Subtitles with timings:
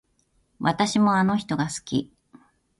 [0.57, 2.11] 私もあの人が好き